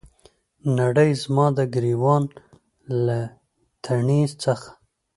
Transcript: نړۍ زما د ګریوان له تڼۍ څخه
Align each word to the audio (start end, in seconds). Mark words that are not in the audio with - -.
نړۍ 0.79 1.11
زما 1.23 1.45
د 1.57 1.59
ګریوان 1.73 2.23
له 3.05 3.19
تڼۍ 3.83 4.21
څخه 4.43 4.69